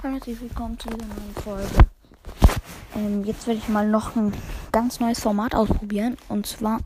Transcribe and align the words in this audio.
Herzlich 0.00 0.40
willkommen 0.40 0.78
zu 0.78 0.88
dieser 0.90 1.06
neuen 1.06 1.34
Folge. 1.42 1.88
Ähm, 2.94 3.24
jetzt 3.24 3.48
werde 3.48 3.58
ich 3.58 3.68
mal 3.68 3.88
noch 3.88 4.14
ein 4.14 4.32
ganz 4.70 5.00
neues 5.00 5.18
Format 5.18 5.56
ausprobieren. 5.56 6.16
Und 6.28 6.46
zwar 6.46 6.78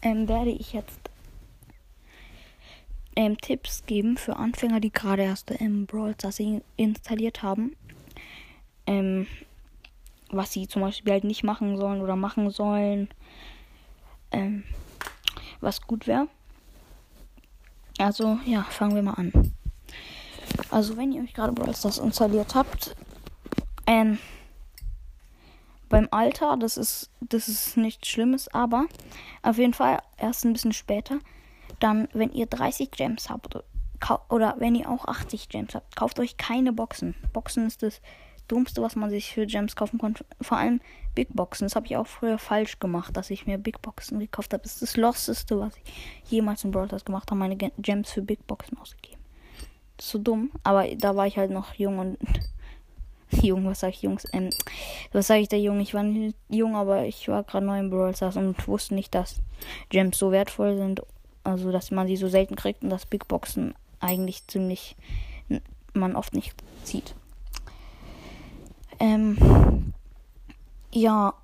ähm, 0.00 0.26
werde 0.26 0.48
ich 0.50 0.72
jetzt 0.72 1.10
ähm, 3.14 3.36
Tipps 3.36 3.84
geben 3.84 4.16
für 4.16 4.36
Anfänger, 4.36 4.80
die 4.80 4.90
gerade 4.90 5.24
erst 5.24 5.50
im 5.50 5.84
Brawl 5.84 6.14
Stars 6.14 6.40
installiert 6.76 7.42
haben. 7.42 7.76
Ähm, 8.86 9.26
was 10.30 10.52
sie 10.52 10.66
zum 10.66 10.80
Beispiel 10.80 11.12
halt 11.12 11.24
nicht 11.24 11.44
machen 11.44 11.76
sollen 11.76 12.00
oder 12.00 12.16
machen 12.16 12.48
sollen. 12.48 13.10
Ähm, 14.30 14.64
was 15.60 15.82
gut 15.82 16.06
wäre. 16.06 16.26
Also, 17.98 18.38
ja, 18.46 18.62
fangen 18.62 18.94
wir 18.94 19.02
mal 19.02 19.12
an. 19.12 19.52
Also, 20.76 20.98
wenn 20.98 21.10
ihr 21.10 21.22
euch 21.22 21.32
gerade 21.32 21.54
Brawl 21.54 21.74
Stars 21.74 21.96
installiert 21.96 22.54
habt, 22.54 22.94
ähm, 23.86 24.18
beim 25.88 26.06
Alter, 26.10 26.58
das 26.58 26.76
ist, 26.76 27.08
das 27.22 27.48
ist 27.48 27.78
nichts 27.78 28.08
Schlimmes, 28.08 28.46
aber 28.48 28.84
auf 29.42 29.56
jeden 29.56 29.72
Fall 29.72 30.02
erst 30.18 30.44
ein 30.44 30.52
bisschen 30.52 30.74
später. 30.74 31.18
Dann, 31.80 32.08
wenn 32.12 32.30
ihr 32.30 32.44
30 32.44 32.90
Gems 32.90 33.30
habt 33.30 33.58
oder 34.28 34.56
wenn 34.58 34.74
ihr 34.74 34.90
auch 34.90 35.06
80 35.06 35.48
Gems 35.48 35.74
habt, 35.74 35.96
kauft 35.96 36.20
euch 36.20 36.36
keine 36.36 36.74
Boxen. 36.74 37.14
Boxen 37.32 37.66
ist 37.66 37.82
das 37.82 38.02
Dummste, 38.46 38.82
was 38.82 38.96
man 38.96 39.08
sich 39.08 39.32
für 39.32 39.46
Gems 39.46 39.76
kaufen 39.76 39.96
konnte. 39.96 40.26
Vor 40.42 40.58
allem 40.58 40.82
Big 41.14 41.28
Boxen. 41.32 41.64
Das 41.64 41.74
habe 41.74 41.86
ich 41.86 41.96
auch 41.96 42.06
früher 42.06 42.36
falsch 42.36 42.80
gemacht, 42.80 43.16
dass 43.16 43.30
ich 43.30 43.46
mir 43.46 43.56
Big 43.56 43.80
Boxen 43.80 44.18
gekauft 44.18 44.52
habe. 44.52 44.62
Das 44.62 44.74
ist 44.74 44.82
das 44.82 44.96
Losteste, 44.98 45.58
was 45.58 45.72
ich 45.78 46.30
jemals 46.32 46.64
in 46.64 46.70
Brawl 46.70 46.88
Stars 46.88 47.06
gemacht 47.06 47.30
habe, 47.30 47.38
meine 47.38 47.56
Gems 47.56 48.12
für 48.12 48.20
Big 48.20 48.46
Boxen 48.46 48.76
ausgegeben. 48.76 49.15
So 50.00 50.18
dumm, 50.18 50.50
aber 50.62 50.86
da 50.96 51.16
war 51.16 51.26
ich 51.26 51.38
halt 51.38 51.50
noch 51.50 51.74
jung 51.74 51.98
und 51.98 52.18
jung, 53.42 53.64
was 53.64 53.80
sag 53.80 53.90
ich 53.90 54.02
Jungs? 54.02 54.24
Ähm, 54.32 54.50
was 55.12 55.26
sage 55.26 55.40
ich 55.40 55.48
da 55.48 55.56
jung? 55.56 55.80
Ich 55.80 55.94
war 55.94 56.02
nicht 56.02 56.36
jung, 56.48 56.76
aber 56.76 57.04
ich 57.04 57.28
war 57.28 57.42
gerade 57.42 57.66
neu 57.66 57.78
in 57.78 57.90
Brawl 57.90 58.14
Stars 58.14 58.36
und 58.36 58.68
wusste 58.68 58.94
nicht, 58.94 59.14
dass 59.14 59.40
Gems 59.88 60.18
so 60.18 60.32
wertvoll 60.32 60.76
sind. 60.76 61.02
Also, 61.44 61.70
dass 61.70 61.90
man 61.90 62.08
sie 62.08 62.16
so 62.16 62.28
selten 62.28 62.56
kriegt 62.56 62.82
und 62.82 62.90
dass 62.90 63.06
Big 63.06 63.28
Boxen 63.28 63.74
eigentlich 64.00 64.46
ziemlich 64.46 64.96
man 65.96 66.16
oft 66.16 66.34
nicht 66.34 66.54
zieht. 66.84 67.14
Ähm, 68.98 69.92
ja. 70.92 71.34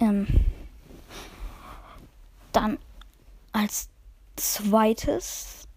Ähm, 0.00 0.26
dann 2.52 2.78
als 3.52 3.88
zweites. 4.38 5.68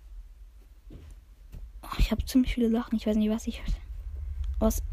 ich 1.98 2.12
habe 2.12 2.26
ziemlich 2.26 2.54
viele 2.54 2.70
Sachen. 2.70 2.96
Ich 2.96 3.06
weiß 3.08 3.18
nicht, 3.18 3.30
was 3.30 3.48
ich 3.48 3.62
was 4.60 4.84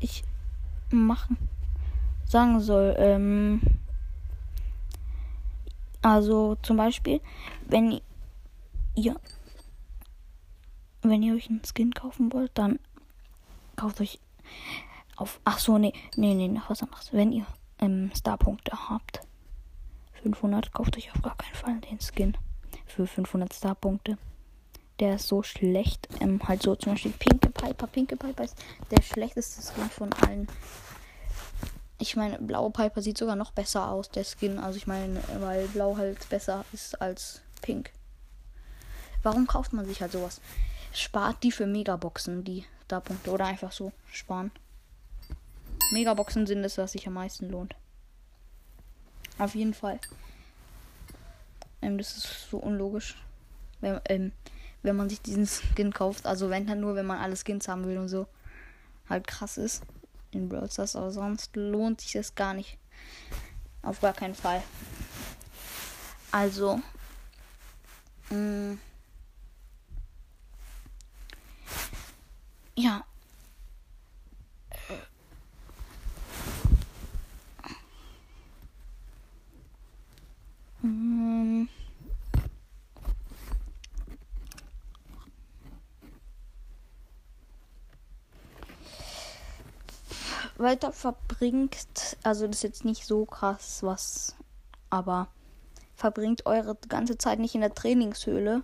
ich 0.00 0.24
machen 0.90 1.36
sagen 2.26 2.60
soll. 2.60 2.94
Ähm, 2.98 3.60
also 6.02 6.56
zum 6.62 6.76
Beispiel, 6.76 7.20
wenn 7.66 8.00
ihr 8.94 9.16
wenn 11.02 11.22
ihr 11.22 11.34
euch 11.34 11.50
einen 11.50 11.62
Skin 11.64 11.92
kaufen 11.92 12.32
wollt, 12.32 12.52
dann 12.54 12.78
kauft 13.76 14.00
euch 14.00 14.18
auf. 15.16 15.40
Ach 15.44 15.58
so, 15.58 15.78
nee, 15.78 15.92
nee, 16.16 16.34
nee, 16.34 16.48
noch 16.48 16.70
was 16.70 16.82
anderes. 16.82 17.12
Wenn 17.12 17.32
ihr 17.32 17.46
ähm, 17.78 18.10
Starpunkte 18.16 18.88
habt, 18.88 19.20
500, 20.22 20.72
kauft 20.72 20.96
euch 20.96 21.14
auf 21.14 21.22
gar 21.22 21.36
keinen 21.36 21.54
Fall 21.54 21.80
den 21.80 22.00
Skin 22.00 22.36
für 22.86 23.06
500 23.06 23.52
Starpunkte. 23.52 24.18
Der 25.00 25.16
ist 25.16 25.28
so 25.28 25.42
schlecht. 25.42 26.08
Ähm, 26.20 26.40
halt 26.46 26.62
so 26.62 26.74
zum 26.76 26.92
Beispiel 26.92 27.12
Pinke 27.12 27.50
Piper. 27.50 27.86
Pinke 27.86 28.16
Piper 28.16 28.44
ist 28.44 28.56
der 28.90 29.02
schlechteste 29.02 29.60
Skin 29.62 29.90
von 29.90 30.12
allen. 30.12 30.48
Ich 31.98 32.16
meine, 32.16 32.38
blaue 32.38 32.70
Piper 32.70 33.02
sieht 33.02 33.18
sogar 33.18 33.36
noch 33.36 33.52
besser 33.52 33.90
aus, 33.90 34.10
der 34.10 34.24
Skin. 34.24 34.58
Also 34.58 34.76
ich 34.76 34.86
meine, 34.86 35.20
weil 35.40 35.66
blau 35.68 35.96
halt 35.96 36.28
besser 36.28 36.64
ist 36.72 37.00
als 37.00 37.40
pink. 37.62 37.90
Warum 39.22 39.46
kauft 39.46 39.72
man 39.72 39.86
sich 39.86 40.02
halt 40.02 40.12
sowas? 40.12 40.40
spart 40.94 41.42
die 41.42 41.52
für 41.52 41.66
Megaboxen, 41.66 42.44
die 42.44 42.64
da 42.88 43.00
Punkte. 43.00 43.30
Oder 43.30 43.46
einfach 43.46 43.72
so 43.72 43.92
sparen. 44.10 44.50
Megaboxen 45.92 46.46
sind 46.46 46.64
es, 46.64 46.78
was 46.78 46.92
sich 46.92 47.06
am 47.06 47.14
meisten 47.14 47.50
lohnt. 47.50 47.74
Auf 49.38 49.54
jeden 49.54 49.74
Fall. 49.74 49.98
Ähm, 51.84 51.98
das 51.98 52.16
ist 52.16 52.50
so 52.50 52.58
unlogisch. 52.58 53.16
Wenn, 53.80 54.00
ähm, 54.08 54.32
wenn 54.82 54.96
man 54.96 55.08
sich 55.08 55.20
diesen 55.20 55.46
Skin 55.46 55.92
kauft. 55.92 56.26
Also 56.26 56.50
wenn 56.50 56.66
dann 56.66 56.80
nur, 56.80 56.94
wenn 56.94 57.06
man 57.06 57.18
alle 57.18 57.36
Skins 57.36 57.68
haben 57.68 57.84
will 57.86 57.98
und 57.98 58.08
so. 58.08 58.26
Halt 59.08 59.26
krass 59.26 59.58
ist. 59.58 59.82
In 60.32 60.48
Brawl 60.48 60.70
Stars. 60.70 60.96
Aber 60.96 61.10
sonst 61.10 61.54
lohnt 61.54 62.00
sich 62.00 62.12
das 62.12 62.34
gar 62.34 62.54
nicht. 62.54 62.78
Auf 63.82 64.00
gar 64.00 64.14
keinen 64.14 64.34
Fall. 64.34 64.62
Also. 66.30 66.80
Mh, 68.30 68.36
mm, 68.36 68.78
ja. 72.76 73.04
Weiter 90.64 90.92
verbringt, 90.92 92.16
also 92.22 92.46
das 92.46 92.56
ist 92.56 92.62
jetzt 92.62 92.84
nicht 92.84 93.06
so 93.06 93.24
krass 93.24 93.82
was, 93.82 94.34
aber 94.90 95.28
verbringt 95.94 96.46
eure 96.46 96.76
ganze 96.88 97.18
Zeit 97.18 97.38
nicht 97.38 97.54
in 97.54 97.60
der 97.60 97.74
Trainingshöhle, 97.74 98.62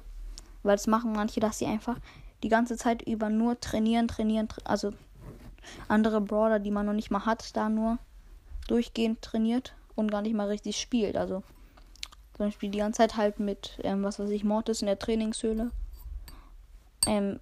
weil 0.62 0.76
das 0.76 0.86
machen 0.86 1.12
manche, 1.12 1.40
dass 1.40 1.58
sie 1.58 1.66
einfach 1.66 1.96
die 2.42 2.48
ganze 2.48 2.76
Zeit 2.76 3.02
über 3.02 3.28
nur 3.28 3.60
trainieren, 3.60 4.08
trainieren, 4.08 4.48
tra 4.48 4.62
also 4.64 4.92
andere 5.88 6.20
Brawler, 6.20 6.58
die 6.58 6.70
man 6.70 6.86
noch 6.86 6.92
nicht 6.92 7.10
mal 7.10 7.26
hat, 7.26 7.56
da 7.56 7.68
nur 7.68 7.98
durchgehend 8.66 9.22
trainiert 9.22 9.74
und 9.94 10.10
gar 10.10 10.22
nicht 10.22 10.34
mal 10.34 10.48
richtig 10.48 10.80
spielt. 10.80 11.16
Also 11.16 11.42
zum 12.36 12.46
Beispiel 12.46 12.70
die 12.70 12.78
ganze 12.78 12.98
Zeit 12.98 13.16
halt 13.16 13.38
mit, 13.38 13.78
ähm, 13.82 14.02
was 14.02 14.18
weiß 14.18 14.30
ich, 14.30 14.44
Mortis 14.44 14.80
in 14.80 14.86
der 14.86 14.98
Trainingshöhle. 14.98 15.70
Ähm, 17.06 17.40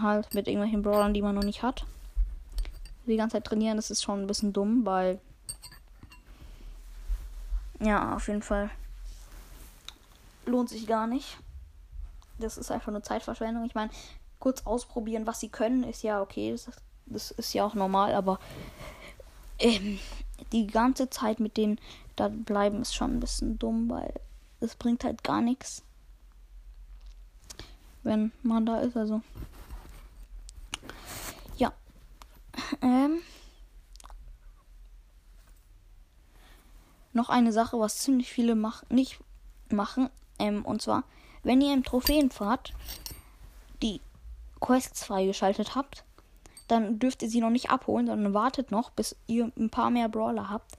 halt 0.00 0.32
mit 0.34 0.46
irgendwelchen 0.46 0.82
Brawlern, 0.82 1.14
die 1.14 1.22
man 1.22 1.34
noch 1.34 1.42
nicht 1.42 1.62
hat. 1.62 1.84
Die 3.06 3.16
ganze 3.16 3.36
Zeit 3.36 3.44
trainieren, 3.44 3.76
das 3.76 3.90
ist 3.90 4.02
schon 4.02 4.20
ein 4.20 4.26
bisschen 4.26 4.52
dumm, 4.52 4.84
weil. 4.84 5.20
Ja, 7.80 8.14
auf 8.14 8.28
jeden 8.28 8.42
Fall. 8.42 8.70
Lohnt 10.46 10.68
sich 10.68 10.86
gar 10.86 11.06
nicht. 11.06 11.38
Das 12.38 12.58
ist 12.58 12.70
einfach 12.70 12.92
nur 12.92 13.02
Zeitverschwendung. 13.02 13.64
Ich 13.64 13.74
meine, 13.74 13.90
kurz 14.38 14.66
ausprobieren, 14.66 15.26
was 15.26 15.40
sie 15.40 15.48
können, 15.48 15.84
ist 15.84 16.02
ja 16.02 16.20
okay. 16.20 16.52
Das, 16.52 16.70
das 17.06 17.30
ist 17.30 17.52
ja 17.52 17.64
auch 17.64 17.74
normal, 17.74 18.14
aber 18.14 18.38
ähm, 19.58 19.98
die 20.52 20.66
ganze 20.66 21.10
Zeit 21.10 21.38
mit 21.40 21.56
denen 21.56 21.78
da 22.16 22.28
bleiben 22.28 22.82
ist 22.82 22.94
schon 22.94 23.16
ein 23.16 23.20
bisschen 23.20 23.58
dumm, 23.58 23.88
weil 23.88 24.12
es 24.60 24.74
bringt 24.74 25.04
halt 25.04 25.24
gar 25.24 25.40
nichts. 25.40 25.82
Wenn 28.02 28.32
man 28.42 28.66
da 28.66 28.80
ist, 28.80 28.96
also. 28.96 29.22
Ja. 31.56 31.72
Ähm. 32.82 33.20
Noch 37.12 37.28
eine 37.28 37.52
Sache, 37.52 37.78
was 37.78 37.98
ziemlich 37.98 38.32
viele 38.32 38.54
mach 38.54 38.88
nicht 38.88 39.18
machen. 39.70 40.10
Ähm, 40.38 40.64
und 40.64 40.80
zwar, 40.80 41.04
wenn 41.42 41.60
ihr 41.60 41.74
im 41.74 41.82
Trophäenpfad 41.82 42.72
die 43.82 44.00
Quests 44.60 45.04
freigeschaltet 45.04 45.74
habt, 45.74 46.04
dann 46.68 46.98
dürft 46.98 47.22
ihr 47.22 47.28
sie 47.28 47.40
noch 47.40 47.50
nicht 47.50 47.70
abholen, 47.70 48.06
sondern 48.06 48.32
wartet 48.34 48.70
noch, 48.70 48.90
bis 48.90 49.16
ihr 49.26 49.50
ein 49.58 49.70
paar 49.70 49.90
mehr 49.90 50.08
Brawler 50.08 50.50
habt. 50.50 50.76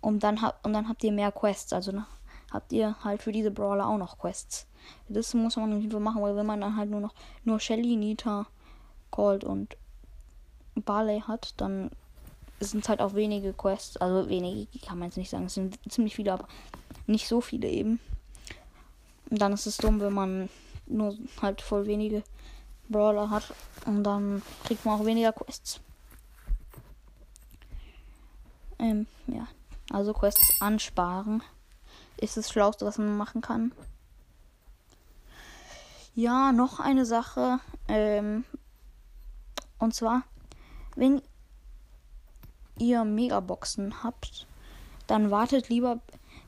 Und 0.00 0.22
dann, 0.22 0.42
habt, 0.42 0.64
und 0.66 0.72
dann 0.72 0.88
habt 0.88 1.04
ihr 1.04 1.12
mehr 1.12 1.30
Quests. 1.30 1.72
Also 1.72 1.92
ne, 1.92 2.06
habt 2.52 2.72
ihr 2.72 2.96
halt 3.04 3.22
für 3.22 3.32
diese 3.32 3.50
Brawler 3.50 3.86
auch 3.86 3.98
noch 3.98 4.18
Quests. 4.18 4.66
Das 5.08 5.34
muss 5.34 5.56
man 5.56 5.72
auf 5.72 5.80
jeden 5.80 5.92
Fall 5.92 6.00
machen, 6.00 6.22
weil 6.22 6.36
wenn 6.36 6.46
man 6.46 6.60
dann 6.60 6.76
halt 6.76 6.90
nur 6.90 7.00
noch 7.00 7.14
nur 7.44 7.60
Shelly, 7.60 7.96
Nita, 7.96 8.46
Cold 9.10 9.44
und 9.44 9.76
Barley 10.80 11.22
hat, 11.26 11.54
dann 11.56 11.90
sind 12.60 12.82
es 12.82 12.88
halt 12.88 13.00
auch 13.00 13.14
wenige 13.14 13.52
Quests. 13.52 13.96
Also 13.96 14.28
wenige 14.28 14.66
kann 14.80 14.98
man 14.98 15.08
jetzt 15.08 15.16
nicht 15.16 15.30
sagen. 15.30 15.46
Es 15.46 15.54
sind 15.54 15.78
ziemlich 15.88 16.14
viele, 16.14 16.32
aber 16.32 16.48
nicht 17.06 17.28
so 17.28 17.40
viele 17.40 17.68
eben. 17.68 18.00
Und 19.30 19.40
dann 19.40 19.52
ist 19.52 19.66
es 19.66 19.76
dumm, 19.76 20.00
wenn 20.00 20.12
man 20.12 20.48
nur 20.86 21.16
halt 21.40 21.60
voll 21.60 21.86
wenige 21.86 22.22
Brawler 22.88 23.30
hat. 23.30 23.52
Und 23.84 24.04
dann 24.04 24.42
kriegt 24.64 24.84
man 24.84 25.00
auch 25.00 25.04
weniger 25.04 25.32
Quests. 25.32 25.80
Ähm, 28.78 29.06
ja. 29.26 29.46
Also 29.90 30.12
Quests 30.12 30.60
ansparen. 30.60 31.42
Ist 32.16 32.36
das 32.36 32.50
Schlauste, 32.50 32.84
was 32.84 32.98
man 32.98 33.16
machen 33.16 33.40
kann. 33.40 33.72
Ja, 36.14 36.52
noch 36.52 36.80
eine 36.80 37.06
Sache. 37.06 37.60
Ähm, 37.86 38.44
und 39.78 39.94
zwar, 39.94 40.24
wenn 40.98 41.22
ihr 42.78 43.04
Megaboxen 43.04 44.02
habt, 44.02 44.46
dann 45.06 45.30
wartet 45.30 45.68
lieber, 45.68 46.00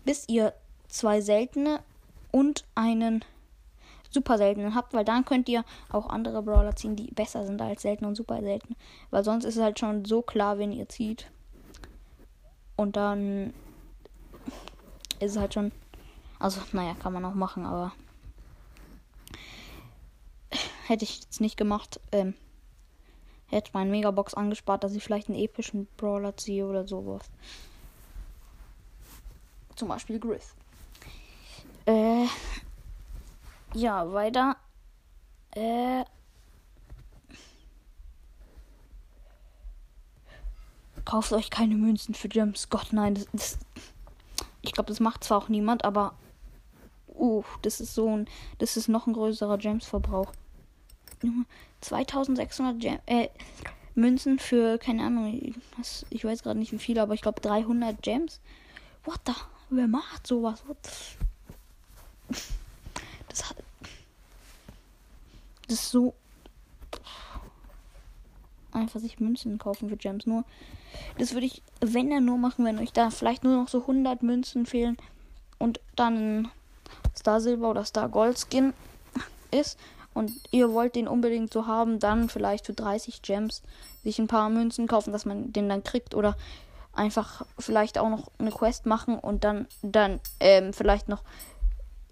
bis 0.05 0.29
ihr 0.29 0.53
zwei 0.89 1.21
seltene 1.21 1.81
und 2.33 2.65
einen 2.75 3.25
super 4.11 4.39
seltenen 4.39 4.75
habt, 4.75 4.93
weil 4.93 5.05
dann 5.05 5.25
könnt 5.25 5.49
ihr 5.49 5.65
auch 5.89 6.09
andere 6.09 6.43
Brawler 6.43 6.75
ziehen, 6.75 6.97
die 6.97 7.13
besser 7.13 7.47
sind 7.47 7.63
als 7.63 7.83
selten 7.83 8.05
und 8.05 8.17
super 8.17 8.41
selten. 8.41 8.75
Weil 9.11 9.23
sonst 9.23 9.45
ist 9.45 9.57
es 9.57 9.63
halt 9.63 9.79
schon 9.79 10.05
so 10.05 10.21
klar, 10.21 10.59
wenn 10.59 10.73
ihr 10.73 10.89
zieht. 10.89 11.31
Und 12.75 12.97
dann 12.97 13.55
ist 15.21 15.33
es 15.33 15.39
halt 15.39 15.55
schon. 15.55 15.71
Also, 16.41 16.61
naja, 16.73 16.95
kann 16.95 17.13
man 17.13 17.25
auch 17.25 17.35
machen, 17.35 17.65
aber. 17.65 17.93
Hätte 20.87 21.05
ich 21.05 21.21
jetzt 21.21 21.41
nicht 21.41 21.57
gemacht, 21.57 22.01
ähm, 22.11 22.35
hätte 23.51 23.71
mein 23.75 23.91
Megabox 23.91 24.35
angespart, 24.35 24.85
dass 24.85 24.95
ich 24.95 25.03
vielleicht 25.03 25.29
einen 25.29 25.39
epischen 25.39 25.87
Brawler 25.97 26.37
ziehe 26.37 26.67
oder 26.67 26.87
sowas. 26.87 27.23
Zum 29.77 29.89
Beispiel 29.89 30.19
Griff. 30.19 30.55
Äh, 31.87 32.27
ja, 33.75 34.13
weiter. 34.13 34.57
Äh. 35.53 36.05
Kauft 41.05 41.33
euch 41.33 41.51
keine 41.51 41.75
Münzen 41.75 42.15
für 42.15 42.29
Gems. 42.29 42.69
Gott, 42.69 42.93
nein. 42.93 43.15
Das, 43.15 43.27
das 43.33 43.59
ich 44.63 44.73
glaube, 44.73 44.89
das 44.89 45.01
macht 45.01 45.25
zwar 45.25 45.39
auch 45.39 45.49
niemand, 45.49 45.85
aber. 45.85 46.15
Uh, 47.09 47.43
das 47.63 47.81
ist 47.81 47.95
so 47.95 48.17
ein. 48.17 48.29
Das 48.59 48.77
ist 48.77 48.89
noch 48.89 49.07
ein 49.07 49.13
größerer 49.13 49.59
Gems-Verbrauch. 49.59 50.33
2600 51.81 52.81
Gem 52.81 52.99
äh, 53.07 53.29
Münzen 53.95 54.39
für, 54.39 54.79
keine 54.79 55.05
Ahnung, 55.05 55.55
ich 56.11 56.25
weiß 56.25 56.43
gerade 56.43 56.59
nicht 56.59 56.73
wie 56.73 56.79
viele, 56.79 57.03
aber 57.03 57.15
ich 57.15 57.23
glaube 57.23 57.41
300 57.41 58.01
Gems. 58.03 58.41
What 59.05 59.21
the? 59.27 59.33
Wer 59.71 59.89
macht 59.89 60.27
sowas? 60.27 60.63
What 60.67 60.77
the? 60.85 62.37
Das 63.29 63.49
hat. 63.49 63.57
Das 65.69 65.75
ist 65.75 65.91
so. 65.91 66.15
Einfach 68.73 69.01
sich 69.01 69.19
Münzen 69.19 69.59
kaufen 69.59 69.89
für 69.89 69.97
Gems. 69.97 70.27
Nur. 70.27 70.45
Das 71.19 71.33
würde 71.35 71.47
ich, 71.47 71.63
wenn 71.81 72.11
er 72.11 72.21
nur 72.21 72.39
machen, 72.39 72.65
wenn 72.65 72.79
euch 72.79 72.93
da 72.93 73.11
vielleicht 73.11 73.45
nur 73.45 73.57
noch 73.57 73.69
so 73.69 73.81
100 73.81 74.23
Münzen 74.23 74.67
fehlen 74.67 74.97
und 75.59 75.81
dann 75.97 76.51
Star 77.17 77.41
Silber 77.41 77.71
oder 77.71 77.85
Star 77.85 78.09
Gold 78.09 78.39
Skin 78.39 78.73
ist 79.51 79.79
und 80.15 80.33
ihr 80.51 80.73
wollt 80.73 80.97
den 80.97 81.09
unbedingt 81.09 81.53
so 81.53 81.67
haben, 81.67 81.99
dann 81.99 82.29
vielleicht 82.29 82.67
für 82.67 82.75
30 82.75 83.23
Gems 83.23 83.63
sich 84.03 84.19
ein 84.19 84.29
paar 84.29 84.49
Münzen 84.49 84.87
kaufen, 84.87 85.13
dass 85.13 85.25
man 85.25 85.53
den 85.53 85.69
dann 85.69 85.85
kriegt 85.85 86.15
oder 86.15 86.37
einfach 86.93 87.47
vielleicht 87.59 87.99
auch 87.99 88.09
noch 88.09 88.31
eine 88.39 88.51
Quest 88.51 88.87
machen 88.87 89.19
und 89.19 89.45
dann 89.45 89.67
dann 89.83 90.21
ähm, 90.41 90.73
vielleicht 90.73 91.09
noch 91.09 91.23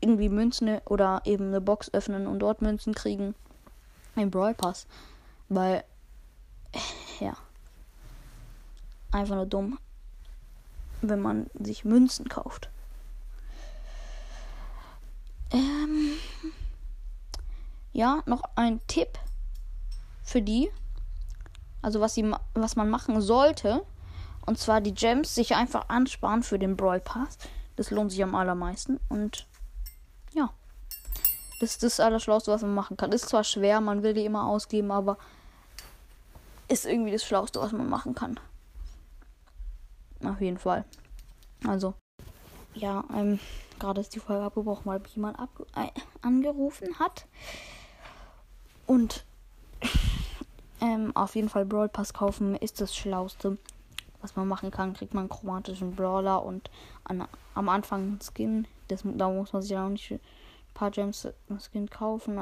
irgendwie 0.00 0.28
Münzen 0.28 0.78
oder 0.84 1.22
eben 1.24 1.48
eine 1.48 1.60
Box 1.60 1.92
öffnen 1.92 2.26
und 2.26 2.38
dort 2.38 2.62
Münzen 2.62 2.94
kriegen. 2.94 3.34
Ein 4.14 4.30
Brawl 4.30 4.54
Pass. 4.54 4.86
Weil, 5.48 5.84
ja. 7.20 7.36
Einfach 9.10 9.36
nur 9.36 9.46
dumm, 9.46 9.78
wenn 11.00 11.20
man 11.20 11.46
sich 11.58 11.84
Münzen 11.84 12.28
kauft. 12.28 12.68
Ähm, 15.50 16.12
ja, 17.98 18.22
noch 18.26 18.42
ein 18.54 18.80
Tipp 18.86 19.18
für 20.22 20.40
die. 20.40 20.70
Also 21.82 21.98
was, 22.00 22.14
sie, 22.14 22.32
was 22.54 22.76
man 22.76 22.88
machen 22.88 23.20
sollte. 23.20 23.84
Und 24.46 24.56
zwar 24.56 24.80
die 24.80 24.94
Gems 24.94 25.34
sich 25.34 25.56
einfach 25.56 25.88
ansparen 25.88 26.44
für 26.44 26.60
den 26.60 26.76
Brawl 26.76 27.00
Pass. 27.00 27.38
Das 27.74 27.90
lohnt 27.90 28.12
sich 28.12 28.22
am 28.22 28.36
allermeisten. 28.36 29.00
Und 29.08 29.48
ja. 30.32 30.50
Das 31.58 31.72
ist 31.72 31.82
das 31.82 31.98
Allerschlauste, 31.98 32.52
was 32.52 32.62
man 32.62 32.72
machen 32.72 32.96
kann. 32.96 33.10
Ist 33.10 33.30
zwar 33.30 33.42
schwer, 33.42 33.80
man 33.80 34.04
will 34.04 34.14
die 34.14 34.24
immer 34.24 34.46
ausgeben, 34.46 34.92
aber 34.92 35.18
ist 36.68 36.86
irgendwie 36.86 37.10
das 37.10 37.24
Schlauste, 37.24 37.60
was 37.60 37.72
man 37.72 37.88
machen 37.88 38.14
kann. 38.14 38.38
Auf 40.24 40.40
jeden 40.40 40.58
Fall. 40.58 40.84
Also, 41.66 41.94
ja, 42.74 43.02
ähm, 43.12 43.40
gerade 43.80 44.00
ist 44.02 44.14
die 44.14 44.20
Folge 44.20 44.44
abgebrochen, 44.44 44.86
weil 44.86 45.02
jemand 45.16 45.40
ab 45.40 45.50
äh, 45.74 45.88
angerufen 46.22 46.96
hat. 47.00 47.26
Und 48.88 49.24
ähm, 50.80 51.14
auf 51.14 51.36
jeden 51.36 51.50
Fall 51.50 51.66
Brawl 51.66 51.90
Pass 51.90 52.14
kaufen 52.14 52.56
ist 52.56 52.80
das 52.80 52.96
Schlauste, 52.96 53.58
was 54.22 54.34
man 54.34 54.48
machen 54.48 54.70
kann. 54.70 54.94
Kriegt 54.94 55.12
man 55.12 55.24
einen 55.24 55.28
chromatischen 55.28 55.94
Brawler 55.94 56.42
und 56.42 56.70
an, 57.04 57.28
am 57.54 57.68
Anfang 57.68 58.00
einen 58.00 58.20
Skin. 58.20 58.66
Das, 58.88 59.02
da 59.04 59.28
muss 59.28 59.52
man 59.52 59.60
sich 59.60 59.72
ja 59.72 59.84
auch 59.84 59.90
nicht 59.90 60.10
ein 60.10 60.20
paar 60.72 60.90
Gems 60.90 61.28
Skin 61.60 61.90
kaufen. 61.90 62.40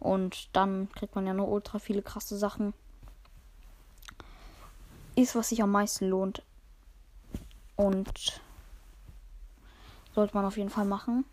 Und 0.00 0.48
dann 0.56 0.88
kriegt 0.92 1.14
man 1.14 1.26
ja 1.26 1.34
nur 1.34 1.48
ultra 1.48 1.78
viele 1.78 2.00
krasse 2.00 2.38
Sachen. 2.38 2.72
Ist, 5.16 5.34
was 5.34 5.50
sich 5.50 5.62
am 5.62 5.70
meisten 5.70 6.08
lohnt. 6.08 6.42
Und 7.76 8.40
sollte 10.14 10.34
man 10.34 10.46
auf 10.46 10.56
jeden 10.56 10.70
Fall 10.70 10.86
machen. 10.86 11.26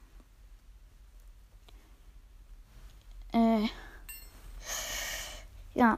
Äh, 3.32 3.70
ja. 5.74 5.98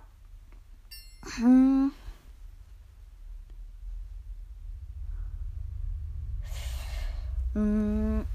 Hm. 1.38 1.92
Hm. 7.54 8.26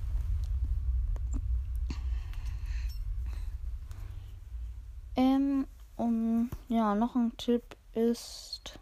Ähm, 5.17 5.67
und 5.97 6.51
ja, 6.69 6.95
noch 6.95 7.15
ein 7.15 7.37
Tipp 7.37 7.63
ist. 7.95 8.79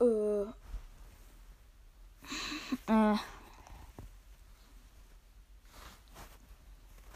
Äh, 0.00 0.42
äh, 2.86 3.16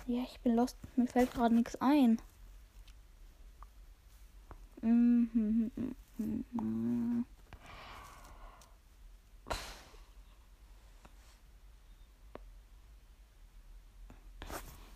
ja, 0.07 0.23
ich 0.25 0.41
bin 0.43 0.57
lost. 0.57 0.77
Mir 0.97 1.07
fällt 1.07 1.33
gerade 1.33 1.55
nichts 1.55 1.77
ein. 1.81 2.21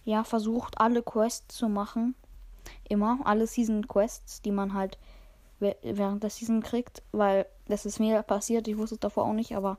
Ja, 0.05 0.25
versucht 0.25 0.81
alle 0.81 1.03
Quests 1.03 1.57
zu 1.57 1.69
machen. 1.69 2.15
Immer. 2.89 3.19
Alle 3.25 3.47
Season 3.47 3.87
Quests, 3.87 4.41
die 4.43 4.53
man 4.53 4.75
halt 4.75 4.99
während 5.59 6.23
der 6.23 6.31
Season 6.31 6.63
kriegt. 6.63 7.03
Weil 7.13 7.47
das 7.67 7.87
ist 7.87 7.99
mir 8.01 8.23
passiert. 8.23 8.69
Ich 8.69 8.77
wusste 8.77 8.97
es 8.97 9.01
davor 9.01 9.25
auch 9.25 9.33
nicht, 9.33 9.57
aber 9.57 9.79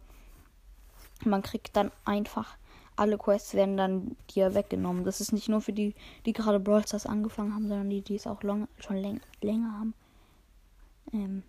man 1.24 1.42
kriegt 1.42 1.76
dann 1.76 1.92
einfach 2.06 2.58
alle 2.98 3.18
Quests 3.18 3.54
werden 3.54 3.77
dann 3.77 4.18
dir 4.32 4.54
weggenommen. 4.54 5.06
Das 5.06 5.22
ist 5.22 5.32
nicht 5.32 5.50
nur 5.50 5.62
für 5.62 5.74
die, 5.74 5.96
die 6.25 6.34
gerade 6.34 6.60
Brawl 6.60 6.86
Stars 6.86 7.06
angefangen 7.06 7.54
haben, 7.54 7.68
sondern 7.68 7.89
die, 7.89 8.01
die 8.01 8.16
es 8.16 8.27
auch 8.27 8.44
long, 8.44 8.68
schon 8.80 8.98
läng 8.98 9.22
länger 9.42 9.72
haben. 9.80 9.94
Ähm, 11.13 11.44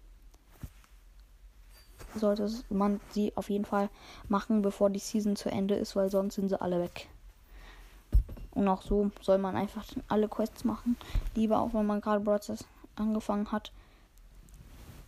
sollte 2.15 2.49
man 2.69 3.01
sie 3.11 3.33
auf 3.37 3.51
jeden 3.51 3.65
Fall 3.65 3.89
machen, 4.29 4.63
bevor 4.63 4.91
die 4.91 4.99
Season 4.99 5.37
zu 5.37 5.51
Ende 5.51 5.75
ist, 5.75 5.97
weil 5.97 6.11
sonst 6.11 6.35
sind 6.35 6.49
sie 6.49 6.61
alle 6.61 6.81
weg. 6.81 7.09
Und 8.53 8.69
auch 8.69 8.83
so 8.83 9.11
soll 9.21 9.39
man 9.39 9.57
einfach 9.57 9.85
alle 10.09 10.29
Quests 10.29 10.65
machen. 10.65 10.97
Lieber 11.35 11.61
auch, 11.61 11.75
wenn 11.75 11.87
man 11.87 12.01
gerade 12.01 12.21
Brawl 12.21 12.43
Stars 12.43 12.65
angefangen 12.97 13.51
hat. 13.53 13.73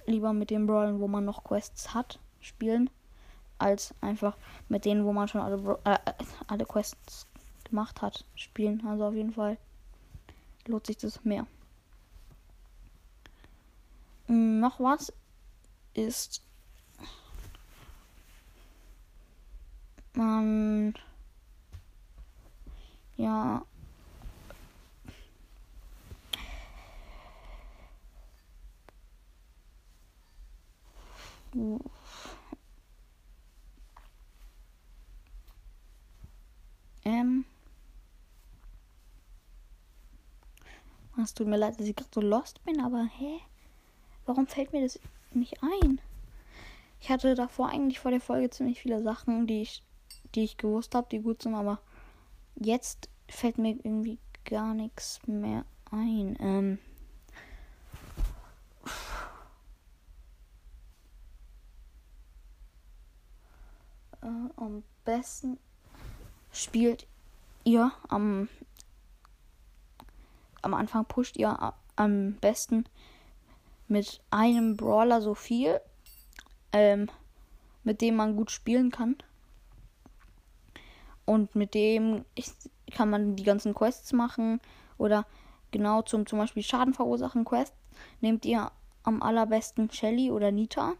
Lieber 0.07 0.33
mit 0.33 0.51
den 0.51 0.67
Brawlen, 0.67 1.01
wo 1.01 1.09
man 1.09 1.25
noch 1.25 1.45
Quests 1.45 1.93
hat, 1.95 2.19
spielen 2.41 2.91
als 3.61 3.95
einfach 4.01 4.37
mit 4.69 4.85
denen, 4.85 5.05
wo 5.05 5.13
man 5.13 5.29
schon 5.29 5.41
alle, 5.41 5.79
äh, 5.85 5.99
alle 6.47 6.65
Quests 6.65 7.27
gemacht 7.65 8.03
hat, 8.03 8.25
spielen. 8.35 8.87
Also 8.87 9.07
auf 9.07 9.15
jeden 9.15 9.33
Fall 9.33 9.57
lohnt 10.67 10.87
sich 10.87 10.97
das 10.97 11.25
mehr. 11.25 11.47
Hm, 14.27 14.61
noch 14.61 14.81
was 14.81 15.13
ist 15.95 16.43
man 20.15 20.95
ja 23.17 23.63
Ähm. 37.11 37.45
Es 41.21 41.35
tut 41.35 41.49
mir 41.49 41.57
leid, 41.57 41.79
dass 41.79 41.87
ich 41.87 41.97
gerade 41.97 42.11
so 42.15 42.21
lost 42.21 42.65
bin, 42.65 42.81
aber 42.81 43.05
hä? 43.05 43.41
Warum 44.27 44.47
fällt 44.47 44.73
mir 44.73 44.83
das 44.83 45.01
nicht 45.33 45.61
ein? 45.63 46.01
Ich 47.01 47.11
hatte 47.11 47.35
davor 47.35 47.69
eigentlich 47.69 47.99
vor 47.99 48.11
der 48.13 48.21
Folge 48.21 48.49
ziemlich 48.51 48.81
viele 48.81 49.03
Sachen, 49.03 49.47
die 49.47 49.63
ich, 49.63 49.83
die 50.35 50.45
ich 50.45 50.57
gewusst 50.57 50.95
habe, 50.95 51.09
die 51.11 51.19
gut 51.19 51.43
sind, 51.43 51.55
aber 51.55 51.81
jetzt 52.55 53.09
fällt 53.29 53.59
mir 53.59 53.73
irgendwie 53.73 54.19
gar 54.45 54.73
nichts 54.73 55.21
mehr 55.27 55.65
ein. 55.91 56.37
Ähm. 56.41 56.79
Äh, 64.23 64.27
am 64.57 64.85
besten 65.05 65.59
spielt 66.53 67.07
ihr 67.65 67.93
am 68.09 68.49
am 70.63 70.75
Anfang 70.75 71.07
pusht 71.07 71.37
ihr 71.37 71.75
am 71.97 72.35
besten 72.35 72.85
mit 73.89 74.21
einem 74.31 74.77
Brawler 74.77 75.21
so 75.21 75.35
viel, 75.35 75.81
ähm, 76.73 77.11
mit 77.83 78.01
dem 78.01 78.17
man 78.17 78.37
gut 78.37 78.51
spielen 78.51 78.91
kann. 78.91 79.17
Und 81.25 81.55
mit 81.55 81.75
dem 81.75 82.25
kann 82.93 83.11
man 83.11 83.37
die 83.37 83.43
ganzen 83.43 83.75
Quests 83.75 84.13
machen. 84.13 84.61
Oder 84.99 85.27
genau 85.71 86.03
zum 86.03 86.27
zum 86.27 86.39
Beispiel 86.39 86.63
Schaden 86.63 86.95
verursachen 86.95 87.45
Quest 87.45 87.75
nehmt 88.21 88.45
ihr 88.45 88.71
am 89.03 89.23
allerbesten 89.23 89.91
Shelly 89.91 90.31
oder 90.31 90.53
Nita. 90.53 90.95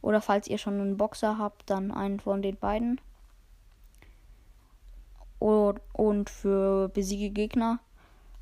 Oder 0.00 0.20
falls 0.20 0.48
ihr 0.48 0.58
schon 0.58 0.80
einen 0.80 0.96
Boxer 0.96 1.38
habt, 1.38 1.68
dann 1.68 1.90
einen 1.90 2.20
von 2.20 2.42
den 2.42 2.56
beiden. 2.56 3.00
Und 5.38 6.30
für 6.30 6.88
besiege 6.88 7.30
Gegner 7.30 7.78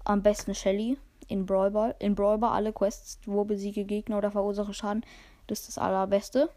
am 0.05 0.23
besten 0.23 0.55
Shelly 0.55 0.99
in 1.29 1.47
Brawl 1.47 1.71
Ball. 1.71 1.95
In 1.99 2.15
Brawl 2.15 2.39
Ball 2.39 2.53
alle 2.53 2.73
Quests, 2.73 3.19
wo 3.27 3.45
besiege 3.45 3.85
Gegner 3.85 4.19
oder 4.19 4.31
verursache 4.31 4.75
Schaden. 4.75 5.05
Das 5.47 5.61
ist 5.61 5.69
das 5.69 5.79
allerbeste. 5.79 6.51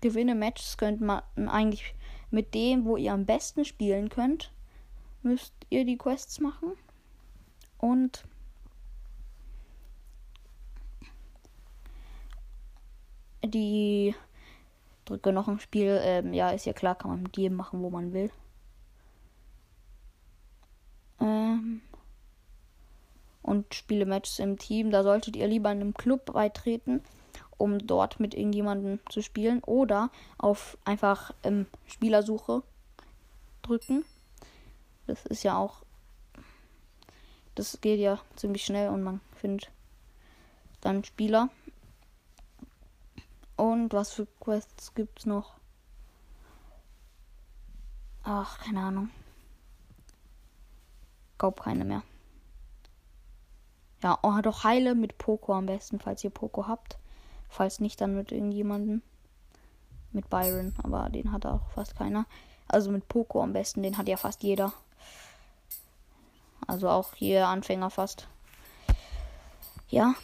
Gewinne 0.00 0.34
Matches 0.34 0.76
könnt 0.76 1.00
man 1.00 1.22
eigentlich 1.36 1.94
mit 2.30 2.54
dem, 2.54 2.84
wo 2.84 2.96
ihr 2.96 3.12
am 3.12 3.26
besten 3.26 3.64
spielen 3.64 4.08
könnt, 4.08 4.52
müsst 5.22 5.52
ihr 5.68 5.84
die 5.84 5.98
Quests 5.98 6.40
machen. 6.40 6.72
Und 7.78 8.24
die 13.44 14.14
drücke 15.04 15.32
noch 15.32 15.48
ein 15.48 15.60
Spiel. 15.60 15.98
Ähm, 16.02 16.32
ja, 16.32 16.50
ist 16.50 16.66
ja 16.66 16.72
klar, 16.72 16.94
kann 16.94 17.10
man 17.10 17.22
mit 17.22 17.36
jedem 17.36 17.56
machen, 17.56 17.82
wo 17.82 17.90
man 17.90 18.12
will. 18.12 18.30
Und 23.42 23.74
spiele 23.74 24.06
Matches 24.06 24.38
im 24.38 24.58
Team. 24.58 24.90
Da 24.90 25.02
solltet 25.02 25.36
ihr 25.36 25.46
lieber 25.46 25.68
einem 25.68 25.94
Club 25.94 26.32
beitreten, 26.32 27.02
um 27.56 27.78
dort 27.78 28.20
mit 28.20 28.34
irgendjemandem 28.34 29.00
zu 29.08 29.22
spielen. 29.22 29.62
Oder 29.64 30.10
auf 30.38 30.78
einfach 30.84 31.32
ähm, 31.42 31.66
Spielersuche 31.86 32.62
drücken. 33.62 34.04
Das 35.06 35.26
ist 35.26 35.42
ja 35.42 35.56
auch. 35.56 35.82
Das 37.54 37.80
geht 37.80 38.00
ja 38.00 38.20
ziemlich 38.36 38.64
schnell 38.64 38.88
und 38.90 39.02
man 39.02 39.20
findet 39.34 39.70
dann 40.80 41.04
Spieler. 41.04 41.48
Und 43.56 43.92
was 43.92 44.12
für 44.12 44.26
Quests 44.40 44.94
gibt's 44.94 45.26
noch? 45.26 45.56
Ach, 48.22 48.58
keine 48.60 48.80
Ahnung. 48.80 49.10
Glaub 51.36 51.62
keine 51.62 51.84
mehr. 51.84 52.02
Ja, 54.02 54.18
oh, 54.22 54.40
doch 54.40 54.64
heile 54.64 54.94
mit 54.94 55.18
Poco 55.18 55.52
am 55.52 55.66
besten, 55.66 56.00
falls 56.00 56.24
ihr 56.24 56.30
Poco 56.30 56.66
habt. 56.66 56.96
Falls 57.48 57.80
nicht, 57.80 58.00
dann 58.00 58.14
mit 58.14 58.32
irgendjemanden. 58.32 59.02
Mit 60.12 60.30
Byron, 60.30 60.74
aber 60.82 61.08
den 61.10 61.32
hat 61.32 61.46
auch 61.46 61.68
fast 61.74 61.96
keiner. 61.96 62.26
Also 62.66 62.90
mit 62.90 63.08
Poco 63.08 63.42
am 63.42 63.52
besten, 63.52 63.82
den 63.82 63.98
hat 63.98 64.08
ja 64.08 64.16
fast 64.16 64.42
jeder. 64.42 64.72
Also 66.66 66.88
auch 66.88 67.14
jeder 67.16 67.48
Anfänger 67.48 67.90
fast. 67.90 68.26
Ja. 69.88 70.14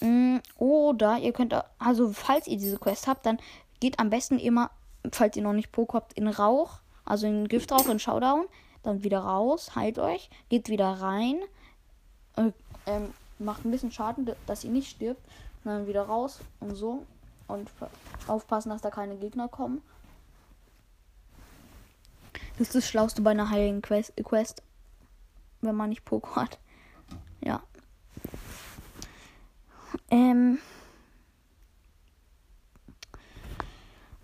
Mm, 0.00 0.38
oder 0.56 1.18
ihr 1.18 1.32
könnt, 1.32 1.54
also 1.78 2.12
falls 2.12 2.46
ihr 2.46 2.56
diese 2.56 2.78
Quest 2.78 3.06
habt, 3.06 3.26
dann 3.26 3.38
geht 3.80 3.98
am 3.98 4.10
besten 4.10 4.38
immer, 4.38 4.70
falls 5.12 5.36
ihr 5.36 5.42
noch 5.42 5.52
nicht 5.52 5.72
Poco 5.72 5.94
habt, 5.94 6.14
in 6.14 6.28
Rauch. 6.28 6.78
Also 7.04 7.26
in 7.26 7.48
Giftrauch, 7.48 7.88
in 7.88 7.98
Showdown. 7.98 8.46
Dann 8.82 9.04
wieder 9.04 9.20
raus, 9.20 9.76
heilt 9.76 9.98
euch, 9.98 10.30
geht 10.48 10.68
wieder 10.68 10.88
rein 10.88 11.40
ähm, 12.86 13.12
macht 13.38 13.64
ein 13.64 13.70
bisschen 13.70 13.92
Schaden, 13.92 14.30
dass 14.46 14.64
ihr 14.64 14.70
nicht 14.70 14.90
stirbt. 14.90 15.22
Und 15.64 15.70
dann 15.70 15.86
wieder 15.86 16.02
raus 16.02 16.40
und 16.60 16.74
so. 16.74 17.06
Und 17.48 17.70
aufpassen, 18.26 18.70
dass 18.70 18.82
da 18.82 18.90
keine 18.90 19.16
Gegner 19.16 19.48
kommen. 19.48 19.82
Das 22.58 22.68
ist 22.68 22.74
das 22.74 22.88
Schlauste 22.88 23.22
bei 23.22 23.30
einer 23.30 23.50
heiligen 23.50 23.82
Quest, 23.82 24.12
Quest 24.24 24.62
wenn 25.62 25.74
man 25.74 25.90
nicht 25.90 26.04
Poco 26.04 26.36
hat. 26.36 26.58
Ja. 27.40 27.62
Ähm. 30.10 30.58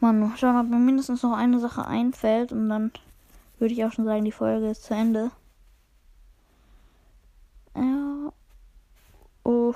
Mann, 0.01 0.33
schauen, 0.37 0.57
ob 0.57 0.69
mir 0.69 0.77
mindestens 0.77 1.23
noch 1.23 1.33
eine 1.33 1.59
Sache 1.59 1.87
einfällt 1.87 2.53
und 2.53 2.69
dann 2.69 2.93
würde 3.59 3.75
ich 3.75 3.85
auch 3.85 3.93
schon 3.93 4.05
sagen, 4.05 4.25
die 4.25 4.33
Folge 4.33 4.71
ist 4.71 4.85
zu 4.85 4.95
Ende. 4.95 5.31
Ja. 7.75 8.08
Oh. 9.49 9.73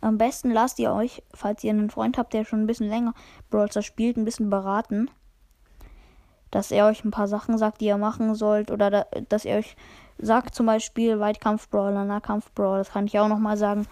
Am 0.00 0.16
besten 0.16 0.50
lasst 0.50 0.78
ihr 0.78 0.90
euch, 0.90 1.22
falls 1.34 1.62
ihr 1.62 1.72
einen 1.72 1.90
Freund 1.90 2.16
habt, 2.16 2.32
der 2.32 2.46
schon 2.46 2.62
ein 2.62 2.66
bisschen 2.66 2.88
länger 2.88 3.12
Brawl 3.50 3.70
Stars 3.70 3.84
spielt, 3.84 4.16
ein 4.16 4.24
bisschen 4.24 4.48
beraten. 4.48 5.10
Dass 6.50 6.70
er 6.70 6.86
euch 6.86 7.04
ein 7.04 7.10
paar 7.10 7.28
Sachen 7.28 7.58
sagt, 7.58 7.82
die 7.82 7.84
ihr 7.84 7.98
machen 7.98 8.34
sollt. 8.34 8.70
Oder 8.70 8.90
da, 8.90 9.06
dass 9.28 9.44
er 9.44 9.58
euch 9.58 9.76
sagt, 10.16 10.54
zum 10.54 10.64
Beispiel 10.64 11.20
Weitkampf-Brawler, 11.20 12.06
Nahkampf-Brawler. 12.06 12.78
Das 12.78 12.90
kann 12.90 13.04
ich 13.04 13.18
auch 13.18 13.28
nochmal 13.28 13.58
sagen. 13.58 13.86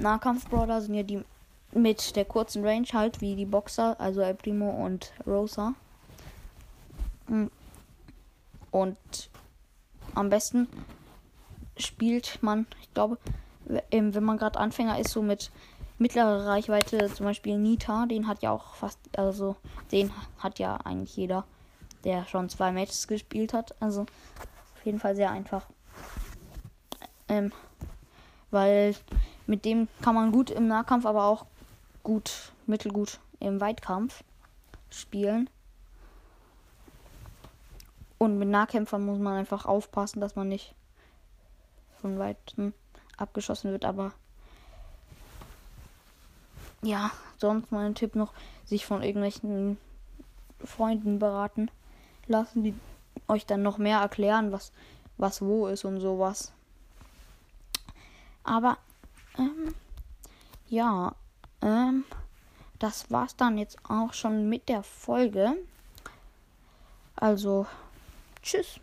Nahkampf-Brawler 0.00 0.80
sind 0.80 0.94
ja 0.94 1.04
die 1.04 1.22
mit 1.70 2.16
der 2.16 2.24
kurzen 2.24 2.66
Range 2.66 2.88
halt, 2.92 3.20
wie 3.20 3.36
die 3.36 3.46
Boxer, 3.46 3.94
also 4.00 4.22
El 4.22 4.34
Primo 4.34 4.70
und 4.84 5.12
Rosa. 5.24 5.74
Hm. 7.28 7.48
Und 8.72 9.30
am 10.16 10.28
besten 10.28 10.66
spielt 11.76 12.42
man, 12.42 12.66
ich 12.80 12.92
glaube, 12.94 13.18
wenn 13.90 14.24
man 14.24 14.38
gerade 14.38 14.58
Anfänger 14.58 14.98
ist, 14.98 15.10
so 15.10 15.22
mit 15.22 15.50
mittlerer 15.98 16.46
Reichweite, 16.46 17.12
zum 17.12 17.26
Beispiel 17.26 17.58
Nita, 17.58 18.06
den 18.06 18.26
hat 18.26 18.42
ja 18.42 18.50
auch 18.50 18.74
fast, 18.74 18.98
also 19.16 19.56
den 19.92 20.10
hat 20.38 20.58
ja 20.58 20.76
eigentlich 20.76 21.16
jeder, 21.16 21.44
der 22.04 22.26
schon 22.26 22.48
zwei 22.48 22.72
Matches 22.72 23.06
gespielt 23.06 23.54
hat. 23.54 23.74
Also 23.80 24.02
auf 24.02 24.84
jeden 24.84 24.98
Fall 24.98 25.14
sehr 25.14 25.30
einfach. 25.30 25.66
Ähm, 27.28 27.52
weil 28.50 28.94
mit 29.46 29.64
dem 29.64 29.88
kann 30.02 30.14
man 30.14 30.32
gut 30.32 30.50
im 30.50 30.66
Nahkampf, 30.66 31.06
aber 31.06 31.24
auch 31.24 31.46
gut, 32.02 32.52
mittelgut 32.66 33.20
im 33.38 33.60
Weitkampf 33.60 34.24
spielen. 34.90 35.48
Und 38.18 38.38
mit 38.38 38.48
Nahkämpfern 38.48 39.04
muss 39.04 39.18
man 39.18 39.34
einfach 39.34 39.66
aufpassen, 39.66 40.20
dass 40.20 40.36
man 40.36 40.48
nicht 40.48 40.74
von 42.02 42.18
weitem 42.18 42.74
abgeschossen 43.16 43.70
wird. 43.70 43.86
Aber 43.86 44.12
ja, 46.82 47.10
sonst 47.38 47.72
mein 47.72 47.94
Tipp 47.94 48.14
noch, 48.14 48.34
sich 48.66 48.84
von 48.84 49.02
irgendwelchen 49.02 49.78
Freunden 50.64 51.18
beraten 51.18 51.70
lassen, 52.26 52.64
die 52.64 52.74
euch 53.28 53.46
dann 53.46 53.62
noch 53.62 53.78
mehr 53.78 53.98
erklären, 53.98 54.52
was, 54.52 54.72
was 55.16 55.40
wo 55.40 55.66
ist 55.68 55.84
und 55.84 56.00
sowas. 56.00 56.52
Aber 58.44 58.76
ähm, 59.38 59.74
ja, 60.68 61.14
ähm, 61.62 62.04
das 62.78 63.10
war's 63.10 63.36
dann 63.36 63.58
jetzt 63.58 63.78
auch 63.88 64.12
schon 64.12 64.48
mit 64.48 64.68
der 64.68 64.82
Folge. 64.82 65.56
Also 67.14 67.66
Tschüss. 68.42 68.80